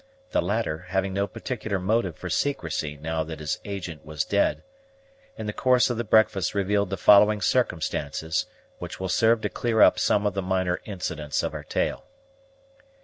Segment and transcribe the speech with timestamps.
[0.31, 4.63] The latter, having no particular motive for secrecy now that his agent was dead,
[5.37, 8.47] in the course of the breakfast revealed the following circumstances,
[8.79, 12.05] which will serve to clear up some of the minor incidents of our tale.